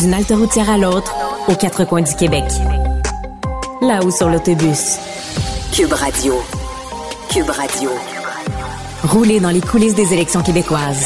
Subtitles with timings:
[0.00, 1.14] D'une halte routière à l'autre,
[1.48, 2.44] aux quatre coins du Québec.
[3.82, 4.96] Là-haut sur l'autobus.
[5.72, 6.40] Cube Radio.
[7.28, 7.90] Cube Radio.
[9.04, 11.04] Rouler dans les coulisses des élections québécoises.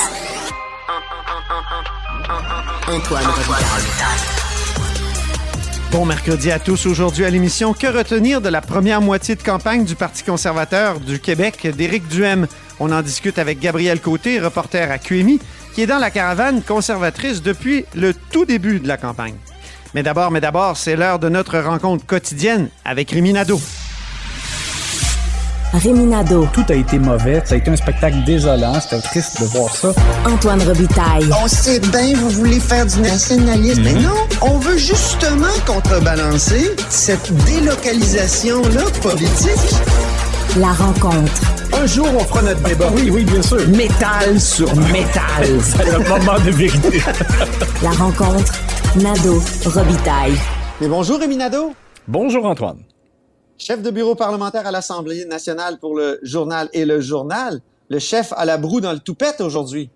[2.87, 3.25] Antoine.
[5.91, 6.87] Bon mercredi à tous.
[6.87, 11.19] Aujourd'hui à l'émission, que retenir de la première moitié de campagne du Parti conservateur du
[11.19, 12.47] Québec d'Éric Duhem?
[12.81, 15.41] On en discute avec Gabriel Côté, reporter à QMI,
[15.75, 19.35] qui est dans la caravane conservatrice depuis le tout début de la campagne.
[19.95, 23.61] Mais d'abord, mais d'abord, c'est l'heure de notre rencontre quotidienne avec Rémi Nadeau.
[25.73, 26.49] Rémi Nadeau.
[26.53, 27.43] Tout a été mauvais.
[27.45, 28.79] Ça a été un spectacle désolant.
[28.81, 29.93] C'était triste de voir ça.
[30.25, 31.29] Antoine Robitaille.
[31.43, 33.83] On sait bien, vous voulez faire du nationalisme.
[33.83, 39.75] Mais non, on veut justement contrebalancer cette délocalisation-là politique.
[40.61, 41.43] La rencontre.
[41.73, 42.89] Un jour, on fera notre débat.
[42.95, 43.67] Oui, oui, bien sûr.
[43.71, 45.43] Métal sur métal.
[45.61, 47.01] C'est le moment de vérité.
[47.83, 48.53] La rencontre.
[48.95, 49.41] Nadeau.
[49.65, 50.35] Robitaille.
[50.81, 51.73] Mais bonjour Rémi Nadeau.
[52.07, 52.79] Bonjour, Antoine.
[53.59, 57.61] Chef de bureau parlementaire à l'Assemblée nationale pour le journal et le journal.
[57.89, 59.91] Le chef à la broue dans le toupette aujourd'hui.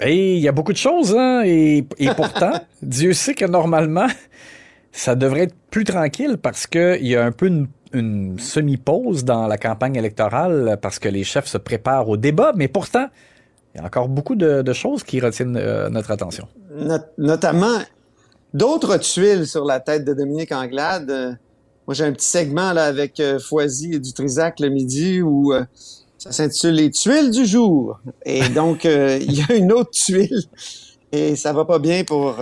[0.00, 4.06] Et il y a beaucoup de choses, hein, et, et pourtant, Dieu sait que normalement,
[4.90, 9.46] ça devrait être plus tranquille parce qu'il y a un peu une, une semi-pause dans
[9.46, 13.06] la campagne électorale parce que les chefs se préparent au débat, mais pourtant,
[13.74, 16.48] il y a encore beaucoup de, choses qui retiennent euh, notre attention.
[16.74, 17.78] Not- notamment
[18.54, 21.10] d'autres tuiles sur la tête de Dominique Anglade.
[21.10, 21.32] Euh,
[21.86, 25.52] moi, j'ai un petit segment là avec euh, Foisy et Dutrisac le midi où
[26.18, 28.00] ça s'intitule Les tuiles du jour.
[28.24, 30.42] Et donc, il y a une autre tuile
[31.12, 32.36] et ça va pas bien pour,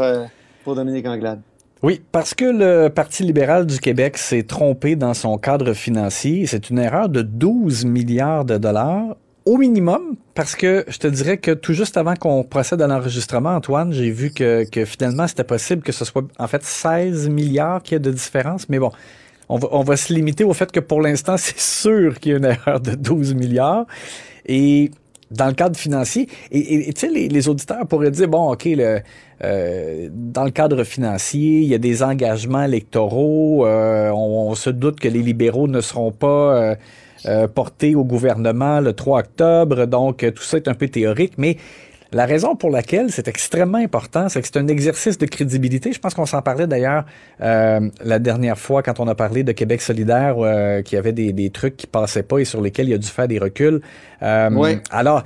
[0.65, 1.41] pour Dominique Anglade.
[1.83, 6.47] Oui, parce que le Parti libéral du Québec s'est trompé dans son cadre financier.
[6.47, 11.39] C'est une erreur de 12 milliards de dollars au minimum, parce que je te dirais
[11.39, 15.83] que tout juste avant qu'on procède à l'enregistrement, Antoine, j'ai vu que, finalement c'était possible
[15.83, 18.69] que ce soit en fait 16 milliards qu'il y a de différence.
[18.69, 18.91] Mais bon,
[19.49, 22.35] on va, on va se limiter au fait que pour l'instant, c'est sûr qu'il y
[22.35, 23.87] a une erreur de 12 milliards.
[24.47, 24.91] Et
[25.31, 29.01] dans le cadre financier, et tu sais, les, les auditeurs pourraient dire, bon, OK, le,
[29.45, 34.71] euh, dans le cadre financier, il y a des engagements électoraux, euh, on, on se
[34.71, 36.75] doute que les libéraux ne seront pas euh,
[37.27, 41.33] euh, portés au gouvernement le 3 octobre, donc euh, tout ça est un peu théorique,
[41.39, 41.57] mais
[42.17, 45.93] la raison pour laquelle c'est extrêmement important, c'est que c'est un exercice de crédibilité.
[45.93, 47.05] Je pense qu'on s'en parlait d'ailleurs
[47.43, 51.13] euh, la dernière fois quand on a parlé de Québec solidaire, euh, qu'il y avait
[51.13, 53.83] des, des trucs qui passaient pas et sur lesquels il a dû faire des reculs.
[54.23, 54.79] Euh, Oui.
[54.91, 55.25] Alors,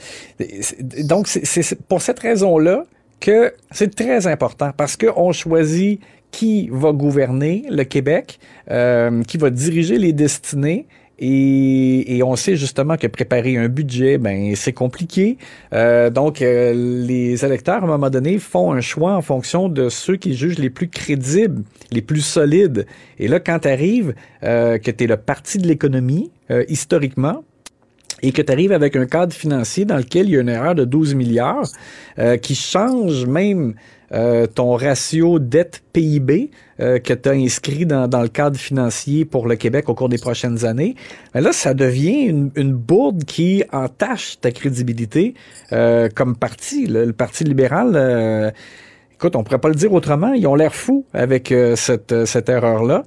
[1.04, 2.84] donc c'est c'est pour cette raison-là
[3.20, 6.00] que c'est très important parce qu'on choisit
[6.32, 8.40] qui va gouverner le Québec,
[8.70, 10.86] euh, qui va diriger les destinées.
[11.20, 15.36] Et, et on sait justement que préparer un budget, ben c'est compliqué.
[15.72, 16.72] Euh, donc euh,
[17.06, 20.58] les électeurs à un moment donné font un choix en fonction de ceux qui jugent
[20.58, 22.86] les plus crédibles, les plus solides.
[23.18, 27.44] Et là, quand tu arrives, que tu es le parti de l'économie euh, historiquement,
[28.22, 30.74] et que tu arrives avec un cadre financier dans lequel il y a une erreur
[30.74, 31.68] de 12 milliards
[32.18, 33.74] euh, qui change même
[34.12, 36.50] euh, ton ratio dette-PIB
[36.80, 40.08] euh, que tu as inscrit dans, dans le cadre financier pour le Québec au cours
[40.08, 40.96] des prochaines années,
[41.34, 45.34] ben là, ça devient une, une bourde qui entache ta crédibilité
[45.72, 46.86] euh, comme parti.
[46.86, 48.50] Le, le Parti libéral, euh,
[49.14, 52.48] écoute, on pourrait pas le dire autrement, ils ont l'air fous avec euh, cette, cette
[52.48, 53.04] erreur-là.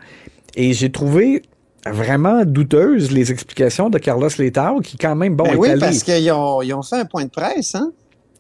[0.56, 1.42] Et j'ai trouvé
[1.86, 5.80] vraiment douteuse les explications de Carlos Letao qui quand même bon Ben est oui, allé-
[5.82, 7.92] parce qu'ils ont, ils ont fait un point de presse, hein?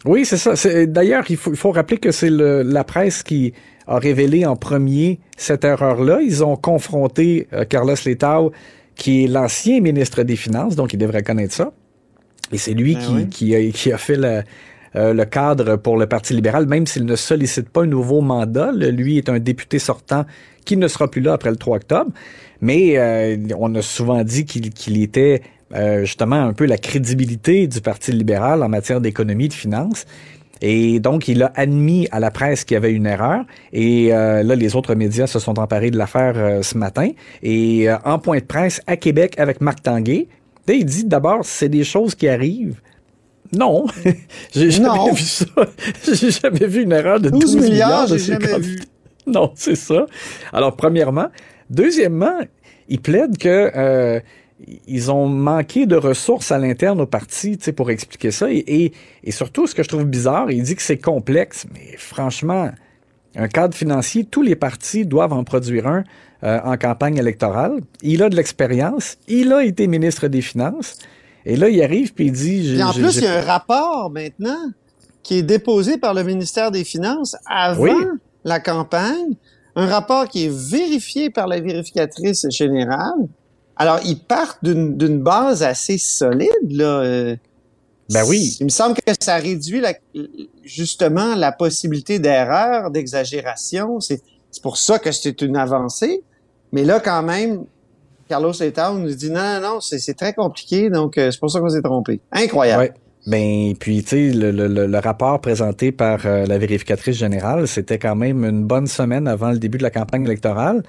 [0.06, 0.53] Oui c'est ça
[0.86, 3.53] d'ailleurs il faut, il faut rappeler que c'est le- la presse qui
[3.88, 8.52] a révélé en premier cette erreur là ils ont confronté euh, Carlos Letao
[8.96, 11.72] qui est l'ancien ministre des Finances donc il devrait connaître ça
[12.52, 13.28] et c'est lui Ben qui, oui.
[13.30, 14.44] qui, a, qui a fait le,
[14.96, 18.72] euh, le cadre pour le Parti libéral, même s'il ne sollicite pas un nouveau mandat.
[18.72, 20.25] Le- lui est un député sortant
[20.63, 22.12] qui ne sera plus là après le 3 octobre.
[22.62, 25.42] Mais euh, on a souvent dit qu'il qu'il était
[25.73, 30.06] euh, justement un peu la crédibilité du Parti libéral en matière d'économie et de finances.
[30.65, 33.44] Et donc, il a admis à la presse qu'il y avait une erreur.
[33.74, 37.09] Et euh, là, les autres médias se sont emparés de l'affaire euh, ce matin.
[37.42, 40.30] Et euh, en point de presse à Québec avec Marc Tanguay,
[40.68, 42.80] là, il dit d'abord, c'est des choses qui arrivent.
[43.51, 43.86] Non,
[44.56, 45.12] j'ai jamais Non.
[45.12, 45.45] vu ça.
[46.13, 48.80] j'ai jamais vu une erreur de 12, 12 milliards, de ces jamais vu.
[49.27, 50.06] Non, c'est ça.
[50.51, 51.27] Alors, premièrement.
[51.69, 52.39] Deuxièmement,
[52.89, 54.19] il plaide que euh,
[54.88, 58.51] ils ont manqué de ressources à l'interne au parti pour expliquer ça.
[58.51, 58.94] Et, et,
[59.24, 62.71] et surtout, ce que je trouve bizarre, il dit que c'est complexe, mais franchement,
[63.36, 66.04] un cadre financier, tous les partis doivent en produire un
[66.44, 67.80] euh, en campagne électorale.
[68.01, 70.98] Il a de l'expérience, il a été ministre des Finances,
[71.45, 72.74] et là, il arrive puis il dit...
[72.74, 74.71] Puis en plus, il y a un rapport maintenant
[75.24, 77.94] qui est déposé par le ministère des Finances avant Oui.
[78.44, 79.36] la campagne,
[79.75, 83.27] un rapport qui est vérifié par la vérificatrice générale.
[83.78, 87.02] Alors, ils partent d'une base assez solide, là.
[87.02, 87.36] Euh,
[88.10, 88.58] ben oui.
[88.60, 89.94] Il me semble que ça réduit la,
[90.64, 94.00] justement la possibilité d'erreur, d'exagération.
[94.00, 94.22] C'est
[94.62, 96.22] pour ça que c'est une avancée.
[96.72, 97.66] Mais là, quand même,
[98.28, 101.60] Carlos Etao nous dit non, non, non, c'est très compliqué, donc euh, c'est pour ça
[101.60, 102.20] qu'on s'est trompé.
[102.31, 102.84] Incroyable.
[102.84, 102.94] Ouais.
[103.25, 107.98] Ben, puis, tu sais, le, le, le, rapport présenté par euh, la vérificatrice générale, c'était
[107.98, 110.84] quand même une bonne semaine avant le début de la campagne électorale.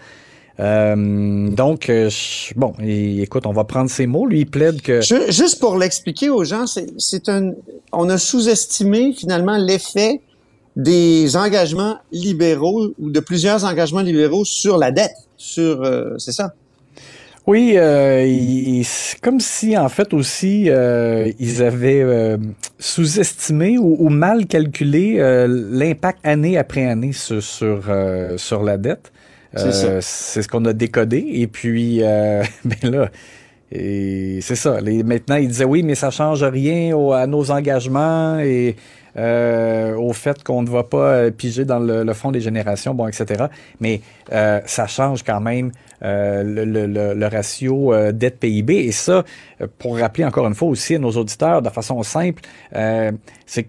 [0.60, 2.10] Euh, donc, euh,
[2.54, 4.26] bon, écoute, on va prendre ces mots.
[4.26, 5.00] Lui, il plaide que...
[5.30, 7.52] juste pour l'expliquer aux gens, c'est un...
[7.92, 10.20] On a sous-estimé finalement l'effet
[10.76, 15.14] des engagements libéraux ou de plusieurs engagements libéraux sur la dette.
[15.36, 15.84] Sur,
[16.18, 16.54] c'est ça?
[17.46, 18.82] Oui, euh,
[19.20, 22.38] comme si en fait aussi euh, ils avaient euh,
[22.78, 27.82] sous-estimé ou, mal calculé euh, l'impact année après année sur sur,
[28.36, 29.12] sur la dette.
[29.56, 31.98] C'est ce qu'on a décodé et puis
[32.64, 33.10] ben là.
[33.72, 34.78] Et c'est ça.
[34.80, 38.76] Maintenant, ils disaient oui, mais ça change rien à nos engagements et
[39.16, 43.06] euh, au fait qu'on ne va pas euh, piger dans le, fond des générations, bon,
[43.06, 43.46] etc.
[43.80, 44.00] Mais
[44.32, 45.72] euh, ça change quand même
[46.02, 48.74] euh, le, ratio euh, dette PIB.
[48.74, 49.24] Et ça,
[49.78, 52.42] pour rappeler encore une fois aussi à nos auditeurs de façon simple,
[53.46, 53.68] c'est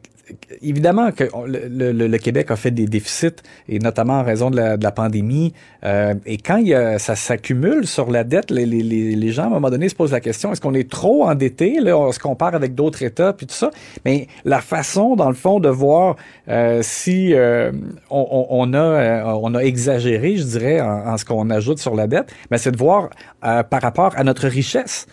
[0.61, 3.35] évidemment que le, Québec a fait des déficits,
[3.69, 5.53] et notamment en raison de la, pandémie.
[5.83, 6.63] Euh, et quand
[6.97, 10.51] ça s'accumule sur la dette, les, gens, à un moment donné, se posent la question,
[10.51, 11.79] est-ce qu'on est trop endetté?
[11.79, 13.71] Là, on se compare avec d'autres États, puis tout ça?
[14.05, 16.15] Mais la façon, dans le fond, de voir
[16.47, 17.71] euh, si euh,
[18.09, 23.09] on, a, exagéré, je dirais, en, ce qu'on ajoute sur la dette, c'est de voir
[23.41, 25.07] par rapport à notre richesse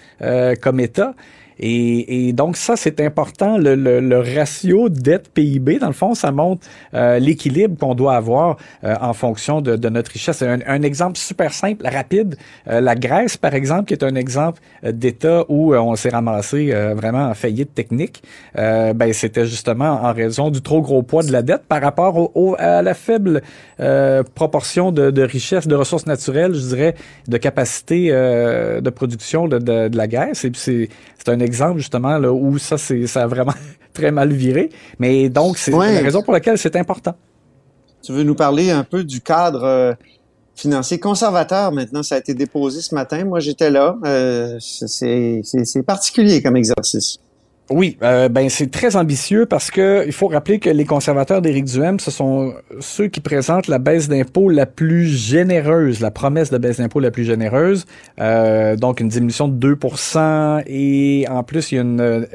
[0.60, 1.14] comme État.
[1.58, 3.58] Et, donc ça, c'est important.
[3.58, 8.94] Le, le, ratio dette-PIB, dans le fond, ça montre euh, l'équilibre qu'on doit avoir euh,
[9.00, 10.42] en fonction de, de notre richesse.
[10.42, 12.36] Un, un, exemple super simple, rapide.
[12.68, 17.28] Euh, la Grèce, par exemple, qui est un exemple d'État où on s'est ramassé vraiment
[17.28, 18.22] en faillite technique,
[18.54, 22.56] ben, c'était justement en raison du trop gros poids de la dette par rapport au,
[22.58, 23.42] à la faible
[24.34, 26.94] proportion de, de richesse, de ressources naturelles, je dirais,
[27.28, 30.44] de capacité de production de, de, de la Grèce.
[30.44, 30.88] Et puis c'est
[31.28, 33.54] un exemple justement là, où ça, c'est, ça a vraiment
[33.92, 34.70] très mal viré.
[34.98, 37.14] Mais donc, c'est la raison pour laquelle c'est important.
[38.02, 39.94] Tu veux nous parler un peu du cadre euh,
[40.56, 42.02] financier conservateur maintenant?
[42.02, 43.24] Ça a été déposé ce matin.
[43.24, 43.96] Moi, j'étais là.
[44.04, 47.18] Euh, c'est particulier comme exercice.
[47.72, 51.64] Oui, euh, ben c'est très ambitieux parce que il faut rappeler que les conservateurs d'Éric
[51.64, 56.58] Duhem, ce sont ceux qui présentent la baisse d'impôts la plus généreuse, la promesse de
[56.58, 57.86] baisse d'impôts la plus généreuse.
[58.20, 62.26] Euh, donc une diminution de 2% et en plus il y a une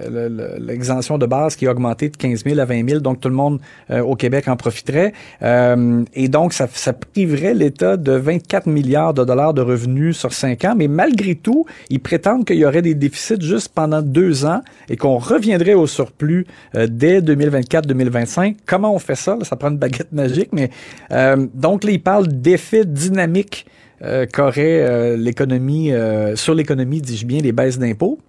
[0.59, 3.35] l'exemption de base qui a augmenté de 15 000 à 20 000, donc tout le
[3.35, 3.59] monde
[3.91, 5.13] euh, au Québec en profiterait.
[5.43, 10.33] Euh, et donc ça, ça priverait l'État de 24 milliards de dollars de revenus sur
[10.33, 14.45] 5 ans, mais malgré tout, ils prétendent qu'il y aurait des déficits juste pendant deux
[14.45, 16.45] ans et qu'on reviendrait au surplus
[16.75, 18.57] euh, dès 2024-2025.
[18.65, 19.37] Comment on fait ça?
[19.43, 20.69] ça prend une baguette magique, mais
[21.11, 23.65] euh, donc là, il parle d'effet dynamique
[24.01, 25.91] euh, qu'aurait l'économie
[26.35, 28.19] sur l'économie, dis-je bien, les baisses d'impôts.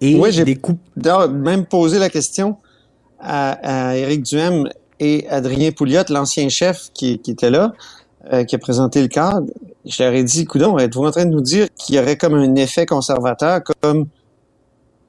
[0.00, 0.78] Et oui, j'ai des coûts.
[1.30, 2.56] même posé la question
[3.20, 4.68] à, à Éric Duhem
[5.00, 7.72] et Adrien Pouliot, l'ancien chef qui, qui, était là,
[8.46, 9.46] qui a présenté le cadre.
[9.84, 12.34] Je leur ai dit, coudon, êtes-vous en train de nous dire qu'il y aurait comme
[12.34, 14.06] un effet conservateur, comme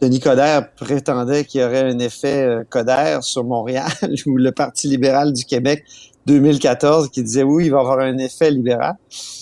[0.01, 3.91] Denis Coderre prétendait qu'il y aurait un effet euh, Coderre sur Montréal
[4.25, 5.83] ou le Parti libéral du Québec
[6.25, 8.95] 2014 qui disait oui, il va y avoir un effet libéral.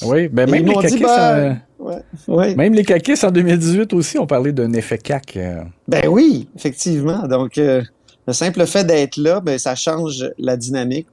[0.03, 2.55] Oui, ben même les, caquistes, en...
[2.55, 5.37] même les caquistes en 2018 aussi ont parlé d'un effet CAC.
[5.37, 5.63] Euh.
[5.87, 7.27] Ben oui, effectivement.
[7.27, 7.81] Donc, euh,
[8.27, 11.07] le simple fait d'être là, ben, ça change la dynamique.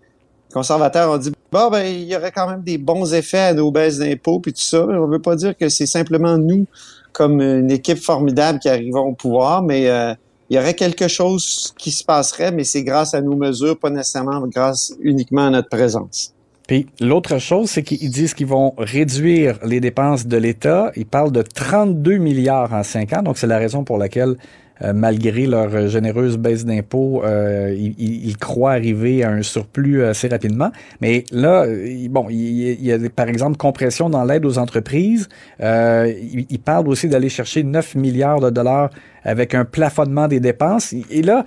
[0.53, 3.71] Conservateurs ont dit, bon, ben, il y aurait quand même des bons effets à nos
[3.71, 4.85] baisses d'impôts puis tout ça.
[4.85, 6.67] On veut pas dire que c'est simplement nous
[7.13, 10.15] comme une équipe formidable qui arrivera au pouvoir, mais euh,
[10.49, 13.91] il y aurait quelque chose qui se passerait, mais c'est grâce à nos mesures, pas
[13.91, 16.35] nécessairement grâce uniquement à notre présence.
[16.67, 20.93] Puis l'autre chose, c'est qu'ils disent qu'ils vont réduire les dépenses de l'État.
[20.95, 24.37] Ils parlent de 32 milliards en cinq ans, donc c'est la raison pour laquelle
[24.83, 30.71] euh, malgré leur généreuse baisse d'impôts, euh, ils, croient arriver à un surplus assez rapidement.
[31.01, 31.67] Mais là,
[32.09, 35.29] bon, il, y a par exemple compression dans l'aide aux entreprises.
[35.61, 36.13] Euh,
[36.49, 38.91] ils, parlent aussi d'aller chercher 9 milliards de dollars
[39.25, 40.95] avec un plafonnement des dépenses.
[41.11, 41.45] Et là,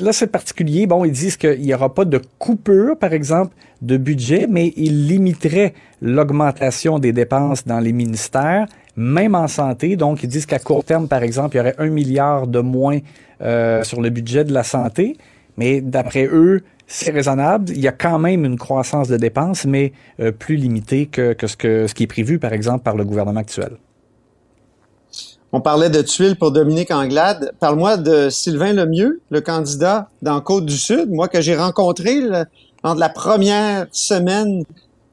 [0.00, 0.86] Là, c'est particulier.
[0.86, 5.06] Bon, ils disent qu'il n'y aura pas de coupure, par exemple, de budget, mais ils
[5.06, 9.96] limiteraient l'augmentation des dépenses dans les ministères, même en santé.
[9.96, 12.98] Donc, ils disent qu'à court terme, par exemple, il y aurait un milliard de moins
[13.42, 15.16] euh, sur le budget de la santé.
[15.56, 17.70] Mais d'après eux, c'est raisonnable.
[17.70, 21.46] Il y a quand même une croissance de dépenses, mais euh, plus limitée que, que,
[21.46, 23.76] ce que ce qui est prévu, par exemple, par le gouvernement actuel.
[25.52, 27.52] On parlait de tuiles pour Dominique Anglade.
[27.60, 33.08] Parle-moi de Sylvain Lemieux, le candidat dans Côte-du-Sud, moi que j'ai rencontré lors de la
[33.08, 34.64] première semaine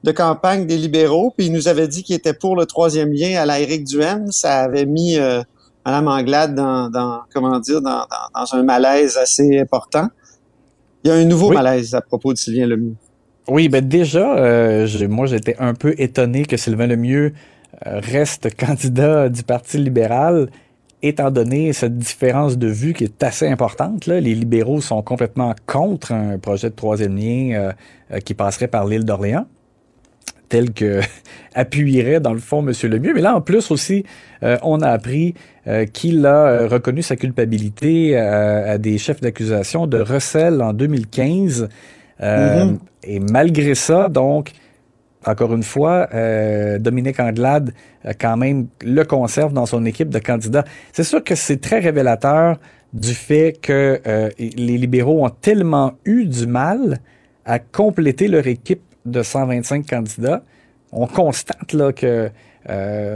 [0.03, 3.41] de campagne des libéraux, puis il nous avait dit qu'il était pour le troisième lien
[3.41, 4.31] à la Éric Duhem.
[4.31, 5.41] Ça avait mis euh,
[5.85, 8.05] Mme Anglade dans, dans comment dire, dans,
[8.35, 10.07] dans, un malaise assez important.
[11.03, 12.95] Il y a un nouveau malaise à propos de Sylvain Lemieux.
[13.47, 17.33] Oui, ben déjà, euh, moi j'étais un peu étonné que Sylvain Lemieux
[17.85, 20.49] euh, reste candidat du Parti libéral,
[21.01, 24.05] étant donné cette différence de vue qui est assez importante.
[24.05, 24.21] Là.
[24.21, 27.73] Les libéraux sont complètement contre un projet de troisième lien
[28.11, 29.45] euh, qui passerait par l'île d'Orléans
[30.49, 31.01] tel que
[31.55, 32.73] appuierait dans le fond M.
[32.89, 33.13] Lemieux.
[33.13, 34.05] Mais là, en plus aussi,
[34.41, 35.35] on a appris
[35.93, 41.69] qu'il a reconnu sa culpabilité à des chefs d'accusation de recel en 2015.
[42.21, 42.77] Mm-hmm.
[43.03, 44.51] Et malgré ça, donc,
[45.25, 47.73] encore une fois, euh, Dominique Anglade
[48.05, 50.63] euh, quand même le conserve dans son équipe de candidats.
[50.91, 52.57] C'est sûr que c'est très révélateur
[52.93, 56.99] du fait que euh, les libéraux ont tellement eu du mal
[57.45, 60.43] à compléter leur équipe de 125 candidats.
[60.91, 62.29] On constate là que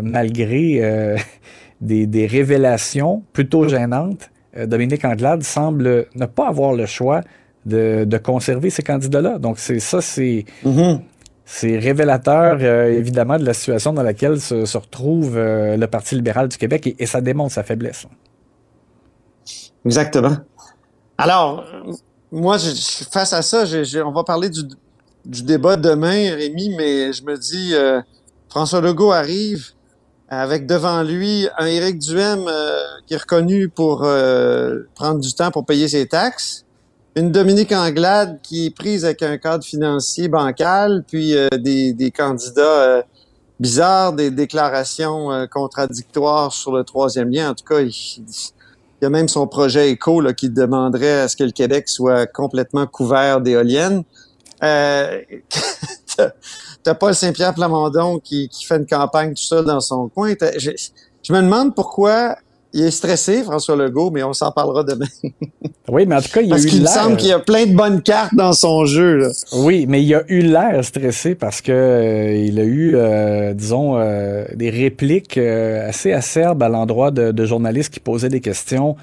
[0.01, 1.15] malgré
[1.81, 4.29] des, révélations plutôt gênantes,
[4.65, 7.21] Dominique Anglade semble ne pas avoir le choix
[7.65, 9.37] de, conserver ces candidats-là.
[9.37, 10.99] Donc c'est ça, c'est mm-hmm.
[11.49, 16.49] C'est révélateur, euh, évidemment, de la situation dans laquelle se, retrouve euh, le Parti libéral
[16.49, 18.05] du Québec et, ça démontre sa faiblesse.
[19.85, 20.35] Exactement.
[21.17, 21.63] Alors,
[22.33, 22.69] moi, je,
[23.09, 23.63] face à ça,
[24.05, 24.63] on va parler du,
[25.43, 28.01] débat demain, Rémi, mais je me dis, euh,
[28.49, 29.71] François Legault arrive
[30.29, 32.49] avec devant lui un Éric Duhem
[33.05, 33.99] qui est reconnu pour
[34.95, 36.65] prendre du temps pour payer ses taxes
[37.17, 42.11] une Dominique Anglade qui est prise avec un cadre financier bancal, puis euh, des, des,
[42.11, 43.01] candidats euh,
[43.59, 47.49] bizarres, des déclarations euh, contradictoires sur le troisième lien.
[47.49, 47.91] En tout cas, il,
[49.01, 52.85] y a même son projet éco qui demanderait à ce que le Québec soit complètement
[52.85, 54.03] couvert d'éoliennes.
[54.63, 55.21] Euh,
[56.83, 60.33] T'as Paul Saint-Pierre Plamondon qui, qui, fait une campagne tout seul dans son coin.
[60.57, 60.71] Je,
[61.21, 62.37] je me demande pourquoi
[62.73, 65.07] il est stressé, François Legault, mais on s'en parlera demain.
[65.89, 67.39] oui, mais en tout cas, il parce a eu qu'il me semble qu'il y a
[67.39, 69.31] plein de bonnes cartes dans son jeu.
[69.53, 73.97] Oui, mais il a eu l'air stressé parce que euh, il a eu, euh, disons,
[73.97, 78.95] euh, des répliques assez acerbes à l'endroit de, de, journalistes qui posaient des questions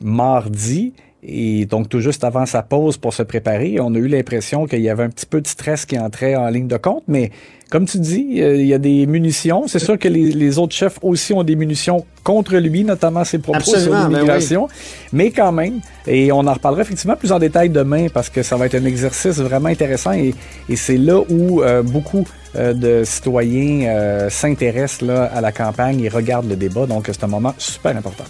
[0.00, 0.92] mardi.
[1.28, 4.80] Et donc, tout juste avant sa pause pour se préparer, on a eu l'impression qu'il
[4.80, 7.02] y avait un petit peu de stress qui entrait en ligne de compte.
[7.08, 7.32] Mais
[7.68, 9.66] comme tu dis, il y a des munitions.
[9.66, 13.60] C'est sûr que les, autres chefs aussi ont des munitions contre lui, notamment ses propos
[13.60, 14.68] sur ben l'immigration.
[15.12, 18.56] Mais quand même, et on en reparlera effectivement plus en détail demain parce que ça
[18.56, 20.32] va être un exercice vraiment intéressant et,
[20.76, 26.48] c'est là où euh, beaucoup euh, de citoyens euh, s'intéressent à la campagne et regardent
[26.48, 26.86] le débat.
[26.86, 28.24] Donc, c'est un moment super important.